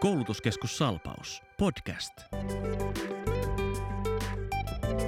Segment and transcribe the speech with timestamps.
[0.00, 1.42] Koulutuskeskus Salpaus.
[1.58, 2.12] Podcast.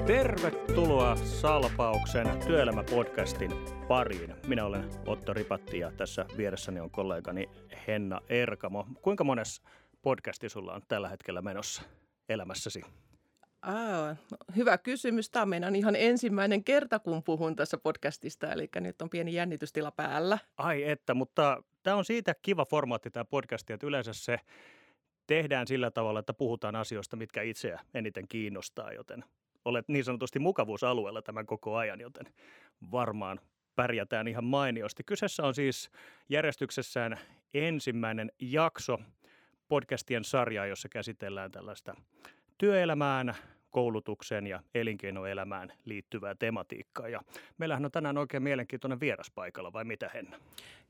[0.07, 3.51] Tervetuloa Salpauksen työelämäpodcastin
[3.89, 4.35] pariin.
[4.47, 7.51] Minä olen Otto Ripatti ja tässä vieressäni on kollegani
[7.87, 8.87] Henna Erkamo.
[9.03, 9.63] Kuinka mones
[10.03, 11.83] podcasti sulla on tällä hetkellä menossa
[12.29, 12.83] elämässäsi?
[13.63, 15.31] Aa, no, hyvä kysymys.
[15.31, 19.91] Tämä on meidän ihan ensimmäinen kerta, kun puhun tässä podcastista, eli nyt on pieni jännitystila
[19.91, 20.39] päällä.
[20.57, 24.41] Ai että, mutta tämä on siitä kiva formaatti tämä podcast, että yleensä se
[25.29, 29.25] tehdään sillä tavalla, että puhutaan asioista, mitkä itseä eniten kiinnostaa, joten
[29.65, 32.27] olet niin sanotusti mukavuusalueella tämän koko ajan, joten
[32.93, 33.41] varmaan
[33.77, 35.05] pärjätään ihan mainiosti.
[35.05, 35.91] Kyseessä on siis
[36.29, 37.19] järjestyksessään
[37.55, 38.99] ensimmäinen jakso
[39.69, 41.95] podcastien sarjaa, jossa käsitellään tällaista
[42.59, 43.35] työelämään,
[43.71, 47.09] koulutukseen ja elinkeinoelämään liittyvää tematiikkaa.
[47.09, 47.21] Ja
[47.59, 50.37] meillähän on tänään oikein mielenkiintoinen vieras paikalla, vai mitä Henna?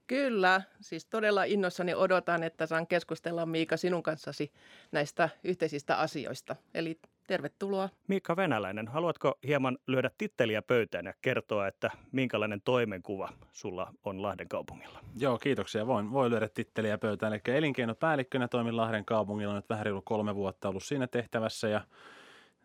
[0.08, 4.52] Kyllä, siis todella innossani odotan, että saan keskustella Miika sinun kanssasi
[4.92, 6.56] näistä yhteisistä asioista.
[6.74, 7.88] Eli tervetuloa.
[8.08, 14.48] Miikka Venäläinen, haluatko hieman lyödä titteliä pöytään ja kertoa, että minkälainen toimenkuva sulla on Lahden
[14.48, 15.00] kaupungilla?
[15.16, 15.86] Joo, kiitoksia.
[15.86, 17.32] Voin, voi lyödä titteliä pöytään.
[17.32, 21.80] Eli elinkeinopäällikkönä toimin Lahden kaupungilla nyt vähän reilu kolme vuotta ollut siinä tehtävässä ja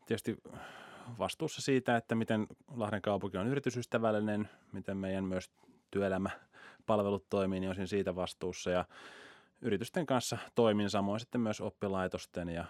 [0.05, 0.37] tietysti
[1.19, 5.51] vastuussa siitä, että miten Lahden kaupunki on yritysystävällinen, miten meidän myös
[6.85, 8.85] työelämäpalvelut toimii, niin olisin siitä vastuussa ja
[9.61, 12.65] yritysten kanssa toimin samoin sitten myös oppilaitosten ja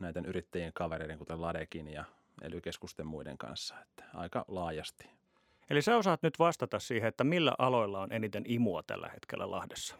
[0.00, 2.04] näiden yrittäjien kavereiden, kuten Ladekin ja
[2.42, 2.60] ely
[3.04, 5.10] muiden kanssa, että aika laajasti.
[5.70, 9.96] Eli sä osaat nyt vastata siihen, että millä aloilla on eniten imua tällä hetkellä Lahdessa?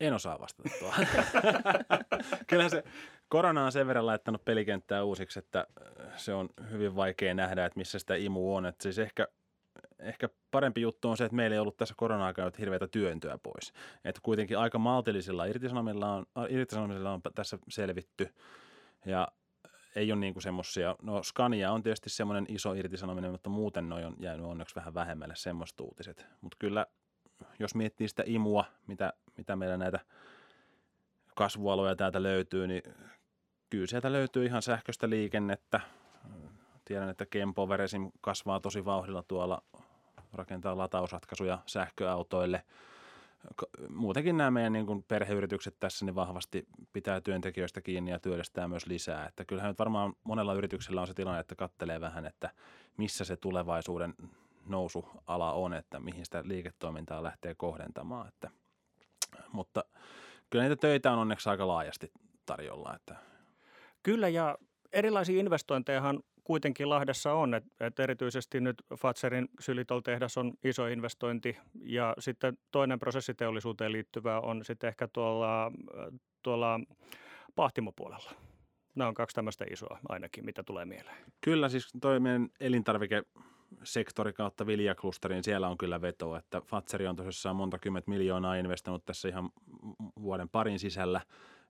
[0.00, 1.06] En osaa vastata tuohon.
[2.48, 2.84] Kyllä se
[3.28, 5.66] korona on sen verran laittanut pelikenttää uusiksi, että
[6.16, 8.66] se on hyvin vaikea nähdä, että missä sitä imu on.
[8.66, 9.28] Että siis ehkä,
[9.98, 13.72] ehkä parempi juttu on se, että meillä ei ollut tässä korona-aikana hirveätä työntöä pois.
[14.04, 18.34] Että kuitenkin aika maltillisilla irtisanomilla on, irtisanomilla on tässä selvitty
[19.06, 19.28] ja
[19.96, 24.16] ei ole niin semmoisia, no Scania on tietysti semmoinen iso irtisanominen, mutta muuten noin on
[24.18, 26.26] jäänyt onneksi vähän vähemmälle semmoista uutiset.
[26.40, 26.86] Mutta kyllä
[27.58, 30.00] jos miettii sitä imua, mitä, mitä meillä näitä
[31.34, 32.82] kasvualoja täältä löytyy, niin
[33.70, 35.80] kyllä sieltä löytyy ihan sähköistä liikennettä.
[36.90, 38.10] Tiedän, että Kempover esim.
[38.20, 39.62] kasvaa tosi vauhdilla tuolla,
[40.32, 42.64] rakentaa latausratkaisuja sähköautoille.
[43.88, 48.86] Muutenkin nämä meidän niin kuin perheyritykset tässä niin vahvasti pitää työntekijöistä kiinni ja työllistää myös
[48.86, 49.26] lisää.
[49.26, 52.50] Että kyllähän nyt varmaan monella yrityksellä on se tilanne, että kattelee vähän, että
[52.96, 54.14] missä se tulevaisuuden
[54.66, 58.28] nousuala on, että mihin sitä liiketoimintaa lähtee kohdentamaan.
[58.28, 58.50] Että,
[59.52, 59.84] mutta
[60.50, 62.12] kyllä niitä töitä on onneksi aika laajasti
[62.46, 62.94] tarjolla.
[62.94, 63.16] Että.
[64.02, 64.58] Kyllä ja
[64.92, 72.14] erilaisia investointejahan kuitenkin Lahdessa on, että, että erityisesti nyt Fatserin Sylitol-tehdas on iso investointi ja
[72.18, 75.72] sitten toinen prosessiteollisuuteen liittyvä on sitten ehkä tuolla,
[76.42, 76.80] tuolla
[77.54, 78.32] pahtimopuolella.
[78.94, 81.16] Nämä on kaksi tämmöistä isoa ainakin, mitä tulee mieleen.
[81.40, 82.16] Kyllä, siis toi
[82.60, 83.22] elintarvike
[83.82, 89.04] sektori kautta viljaklusteriin, siellä on kyllä vetoa, että Fatseri on tosissaan monta kymmentä miljoonaa investoinut
[89.04, 89.50] tässä ihan
[90.22, 91.20] vuoden parin sisällä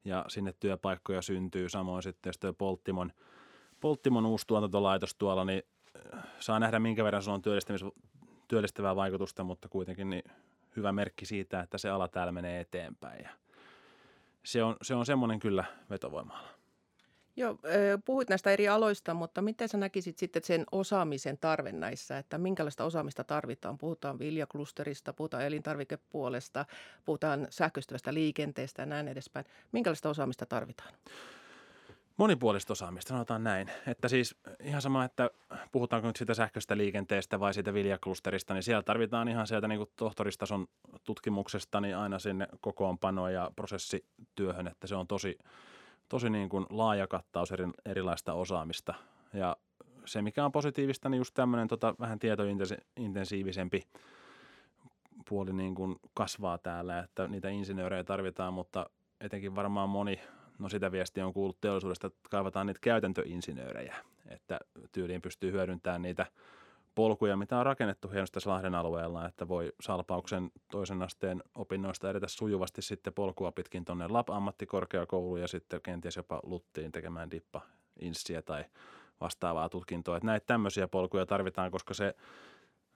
[0.04, 1.68] ja sinne työpaikkoja syntyy.
[1.68, 3.12] Samoin sitten jos Polttimon,
[3.80, 5.62] Polttimon uusi tuotantolaitos tuolla, niin
[6.14, 7.42] äh, saa nähdä minkä verran se on
[8.48, 10.24] työllistävää vaikutusta, mutta kuitenkin niin
[10.76, 13.30] hyvä merkki siitä, että se ala täällä menee eteenpäin ja
[14.44, 16.48] se on, se on semmoinen kyllä vetovoimalla.
[17.36, 17.58] Joo,
[18.04, 22.84] puhuit näistä eri aloista, mutta miten sä näkisit sitten sen osaamisen tarve näissä, että minkälaista
[22.84, 23.78] osaamista tarvitaan?
[23.78, 26.66] Puhutaan viljaklusterista, puhutaan elintarvikepuolesta,
[27.04, 29.46] puhutaan sähköistyvästä liikenteestä ja näin edespäin.
[29.72, 30.94] Minkälaista osaamista tarvitaan?
[32.20, 33.70] Monipuolista osaamista, sanotaan näin.
[33.86, 35.30] Että siis ihan sama, että
[35.72, 39.90] puhutaanko nyt siitä sähköistä liikenteestä vai siitä viljaklusterista, niin siellä tarvitaan ihan sieltä niin kuin
[39.96, 40.66] tohtoristason
[41.04, 45.38] tutkimuksesta niin aina sinne kokoonpanoa ja prosessityöhön, että se on tosi–
[46.10, 48.94] tosi niin kuin laaja kattaus eri, erilaista osaamista.
[49.32, 49.56] Ja
[50.04, 53.82] se, mikä on positiivista, niin just tämmöinen tota, vähän tietointensiivisempi
[55.28, 58.90] puoli niin kuin kasvaa täällä, että niitä insinöörejä tarvitaan, mutta
[59.20, 60.20] etenkin varmaan moni,
[60.60, 63.96] no sitä viestiä on kuullut teollisuudesta, että kaivataan niitä käytäntöinsinöörejä,
[64.28, 64.60] että
[64.92, 66.26] tyyliin pystyy hyödyntämään niitä–
[66.94, 72.28] polkuja, mitä on rakennettu hienosti tässä Lahden alueella, että voi salpauksen toisen asteen opinnoista edetä
[72.28, 77.60] sujuvasti sitten polkua pitkin tuonne LAP-ammattikorkeakouluun ja sitten kenties jopa Luttiin tekemään dippa
[78.00, 78.64] inssiä tai
[79.20, 80.16] vastaavaa tutkintoa.
[80.16, 82.14] Että näitä tämmöisiä polkuja tarvitaan, koska se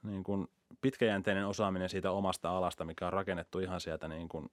[0.03, 0.47] niin kuin
[0.81, 4.49] pitkäjänteinen osaaminen siitä omasta alasta, mikä on rakennettu ihan sieltä niin kuin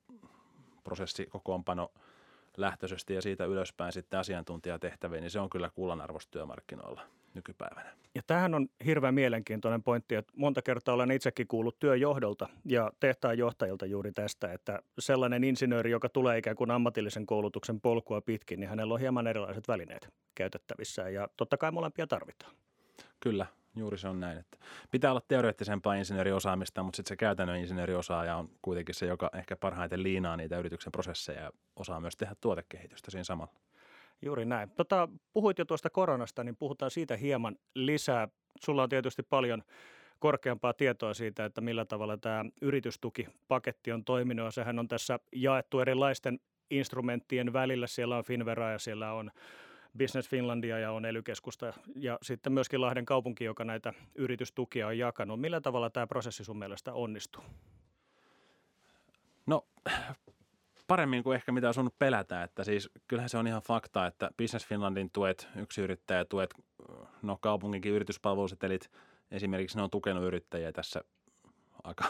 [0.84, 1.90] prosessikokoonpano
[2.56, 7.02] lähtöisesti ja siitä ylöspäin sitten asiantuntijatehtäviin, niin se on kyllä kullanarvoista työmarkkinoilla.
[7.34, 7.92] nykypäivänä.
[8.14, 13.38] Ja tämähän on hirveän mielenkiintoinen pointti, että monta kertaa olen itsekin kuullut työjohdolta ja tehtaan
[13.38, 18.70] johtajilta juuri tästä, että sellainen insinööri, joka tulee ikään kuin ammatillisen koulutuksen polkua pitkin, niin
[18.70, 22.54] hänellä on hieman erilaiset välineet käytettävissään ja totta kai molempia tarvitaan.
[23.20, 23.46] Kyllä,
[23.76, 24.38] juuri se on näin.
[24.38, 24.58] Että
[24.90, 30.02] pitää olla teoreettisempaa insinööriosaamista, mutta sitten se käytännön insinööriosaaja on kuitenkin se, joka ehkä parhaiten
[30.02, 33.52] liinaa niitä yrityksen prosesseja ja osaa myös tehdä tuotekehitystä siinä samalla.
[34.22, 34.70] Juuri näin.
[34.70, 38.28] Tota, puhuit jo tuosta koronasta, niin puhutaan siitä hieman lisää.
[38.64, 39.62] Sulla on tietysti paljon
[40.18, 44.54] korkeampaa tietoa siitä, että millä tavalla tämä yritystukipaketti on toiminut.
[44.54, 46.40] Sehän on tässä jaettu erilaisten
[46.70, 47.86] instrumenttien välillä.
[47.86, 49.30] Siellä on Finvera ja siellä on
[49.98, 51.22] Business Finlandia ja on ely
[51.96, 55.40] ja sitten myöskin Lahden kaupunki, joka näitä yritystukia on jakanut.
[55.40, 57.44] Millä tavalla tämä prosessi sun mielestä onnistuu?
[59.46, 59.66] No
[60.86, 64.30] paremmin kuin ehkä mitä on sunnut pelätä, että siis kyllähän se on ihan fakta, että
[64.38, 65.48] Business Finlandin tuet,
[66.28, 66.54] tuet,
[67.22, 68.90] no kaupunginkin yrityspalvelusetelit
[69.30, 71.04] esimerkiksi ne on tukenut yrittäjiä tässä
[71.84, 72.04] aika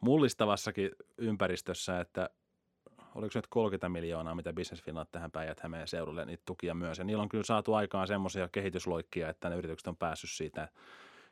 [0.00, 2.30] mullistavassakin ympäristössä, että
[3.14, 6.98] oliko nyt 30 miljoonaa, mitä Business Finland tähän päijät hämeen seudulle niitä tukia myös.
[6.98, 10.68] Ja niillä on kyllä saatu aikaan semmoisia kehitysloikkia, että ne yritykset on päässyt siitä,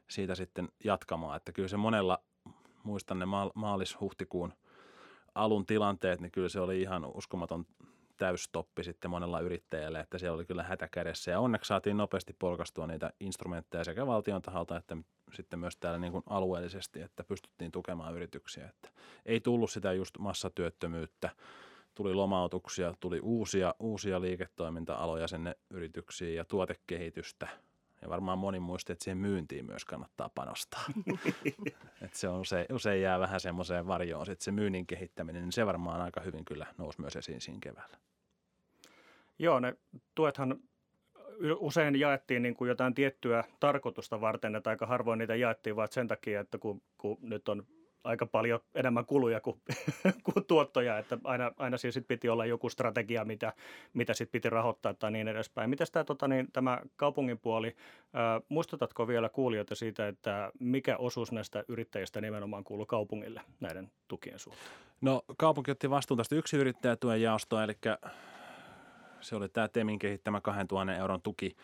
[0.09, 1.37] siitä sitten jatkamaan.
[1.37, 2.19] Että kyllä se monella,
[2.83, 4.53] muistan ne maalis-huhtikuun
[5.35, 7.67] alun tilanteet, niin kyllä se oli ihan uskomaton
[8.17, 11.31] täystoppi sitten monella yrittäjällä, että siellä oli kyllä hätäkädessä.
[11.31, 14.97] Ja onneksi saatiin nopeasti polkastua niitä instrumentteja sekä valtion taholta että
[15.33, 18.69] sitten myös täällä niin kuin alueellisesti, että pystyttiin tukemaan yrityksiä.
[18.69, 18.91] Että
[19.27, 21.31] ei tullut sitä just massatyöttömyyttä,
[22.01, 27.49] tuli lomautuksia, tuli uusia, uusia liiketoiminta-aloja sinne yrityksiin ja tuotekehitystä.
[28.03, 30.85] Ja varmaan moni muisti, että siihen myyntiin myös kannattaa panostaa.
[32.05, 35.67] että se on usein, usein jää vähän semmoiseen varjoon sitten se myynnin kehittäminen, niin se
[35.67, 37.97] varmaan aika hyvin kyllä nousi myös esiin siinä keväällä.
[39.39, 39.77] Joo, ne
[40.15, 40.61] tuethan
[41.59, 46.09] usein jaettiin niin kuin jotain tiettyä tarkoitusta varten, että aika harvoin niitä jaettiin vaan sen
[46.09, 47.67] takia, että kun, kun nyt on
[48.05, 49.61] aika paljon enemmän kuluja kuin,
[50.25, 53.53] kuin tuottoja, että aina, aina siis sit piti olla joku strategia, mitä,
[53.95, 55.71] mitä sitten piti rahoittaa tai niin edespäin.
[55.71, 57.77] Miten tämä, tota, niin, tämä kaupungin puoli,
[58.13, 64.39] ää, muistutatko vielä kuulijoita siitä, että mikä osuus näistä yrittäjistä nimenomaan kuuluu kaupungille näiden tukien
[64.39, 64.71] suhteen?
[65.01, 67.73] No kaupunki otti vastuun tästä yksi yrittäjätuen jaostoa, eli
[69.21, 71.57] se oli tämä TEMin kehittämä 2000 euron tuki,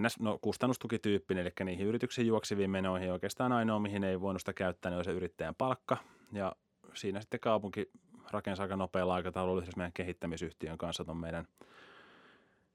[0.00, 4.90] NS, no, kustannustukityyppinen, eli niihin yrityksen juokseviin menoihin oikeastaan ainoa, mihin ei voinut sitä käyttää,
[4.90, 5.96] niin oli se yrittäjän palkka.
[6.32, 6.56] Ja
[6.94, 7.90] siinä sitten kaupunki
[8.30, 11.46] rakensi aika nopealla aikataululla yhdessä meidän kehittämisyhtiön kanssa ton meidän,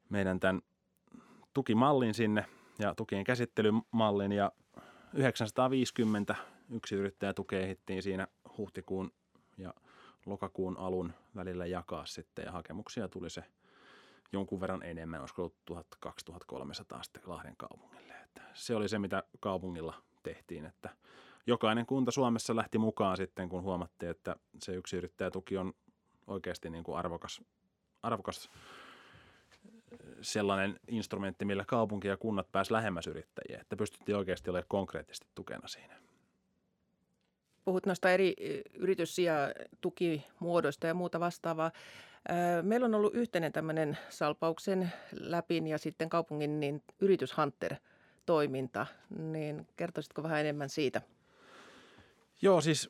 [0.10, 0.62] meidän tämän
[1.54, 2.45] tukimallin sinne
[2.80, 4.51] ja tukien käsittelymallin ja
[5.13, 6.36] 950
[6.69, 8.27] yksi yrittäjä tukea ehdittiin siinä
[8.57, 9.12] huhtikuun
[9.57, 9.74] ja
[10.25, 13.44] lokakuun alun välillä jakaa sitten ja hakemuksia tuli se–
[14.31, 15.56] jonkun verran enemmän, olisiko ollut
[16.36, 18.14] 1200 sitten Lahden kaupungille.
[18.14, 20.90] Että se oli se, mitä kaupungilla tehtiin, että
[21.48, 25.74] jokainen kunta Suomessa lähti mukaan sitten, kun huomattiin, että se yksi yrittäjätuki on
[26.28, 27.42] oikeasti niin kuin arvokas,
[28.04, 28.50] arvokas
[30.22, 35.68] sellainen instrumentti, millä kaupunki ja kunnat pääsivät lähemmäs yrittäjiä, että pystyttiin oikeasti olemaan konkreettisesti tukena
[35.68, 35.96] siinä.
[37.66, 38.34] Puhut noista eri
[38.74, 39.34] yritys- ja
[39.82, 41.72] tukimuodoista ja muuta vastaavaa.
[42.62, 48.86] Meillä on ollut yhteinen tämmöinen Salpauksen, Läpin ja sitten kaupungin niin yrityshunter-toiminta.
[49.18, 51.01] Niin kertoisitko vähän enemmän siitä?
[52.42, 52.89] Joo, siis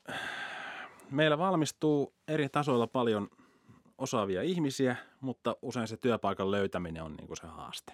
[1.12, 3.30] meillä valmistuu eri tasoilla paljon
[3.98, 7.94] osaavia ihmisiä, mutta usein se työpaikan löytäminen on niin kuin se haaste.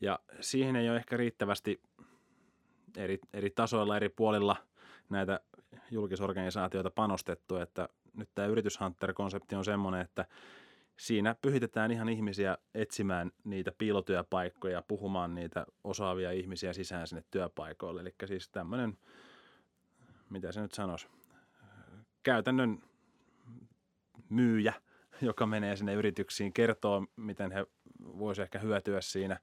[0.00, 1.82] Ja siihen ei ole ehkä riittävästi
[2.96, 4.56] eri, eri tasoilla, eri puolilla
[5.08, 5.40] näitä
[5.94, 10.26] julkisorganisaatioita panostettu, että nyt tämä yrityshunter-konsepti on semmoinen, että
[10.96, 18.00] siinä pyhitetään ihan ihmisiä etsimään niitä piilotyöpaikkoja, puhumaan niitä osaavia ihmisiä sisään sinne työpaikoille.
[18.00, 18.98] Eli siis tämmöinen,
[20.30, 21.06] mitä se nyt sanoisi,
[22.22, 22.82] käytännön
[24.28, 24.74] myyjä,
[25.20, 27.66] joka menee sinne yrityksiin, kertoo, miten he
[28.00, 29.40] voisivat ehkä hyötyä siinä.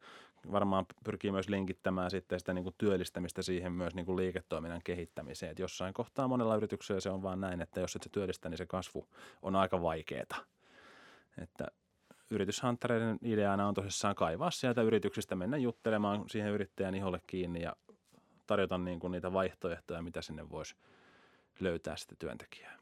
[0.51, 5.51] Varmaan pyrkii myös linkittämään sitten sitä niin kuin työllistämistä siihen myös niin kuin liiketoiminnan kehittämiseen.
[5.51, 8.57] Et jossain kohtaa monella yrityksellä se on vaan näin, että jos et se työllistä, niin
[8.57, 9.07] se kasvu
[9.41, 10.45] on aika vaikeaa.
[11.41, 11.67] Että
[12.29, 17.75] yrityshanttereiden ideana on tosissaan kaivaa sieltä yrityksistä, mennä juttelemaan siihen yrittäjän iholle kiinni ja
[18.48, 20.75] tarjota niin kuin niitä vaihtoehtoja, mitä sinne voisi
[21.60, 22.80] löytää sitten työntekijää.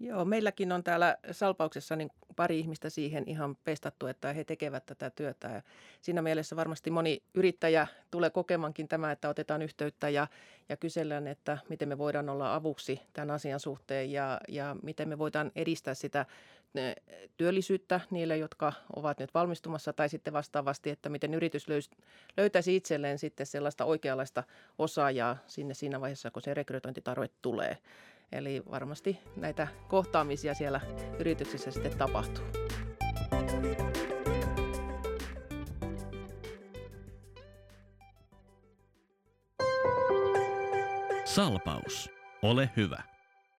[0.00, 5.10] Joo, meilläkin on täällä Salpauksessa niin pari ihmistä siihen ihan pestattu, että he tekevät tätä
[5.10, 5.48] työtä.
[5.48, 5.62] Ja
[6.00, 10.26] siinä mielessä varmasti moni yrittäjä tulee kokemankin tämä, että otetaan yhteyttä ja,
[10.68, 15.18] ja kysellään, että miten me voidaan olla avuksi tämän asian suhteen ja, ja miten me
[15.18, 16.26] voidaan edistää sitä
[17.36, 21.66] työllisyyttä niille, jotka ovat nyt valmistumassa tai sitten vastaavasti, että miten yritys
[22.36, 24.44] löytäisi itselleen sitten sellaista oikeanlaista
[24.78, 27.78] osaajaa sinne siinä vaiheessa, kun se rekrytointitarve tulee.
[28.32, 30.80] Eli varmasti näitä kohtaamisia siellä
[31.18, 32.44] yrityksissä sitten tapahtuu.
[41.24, 42.10] Salpaus.
[42.42, 43.15] Ole hyvä.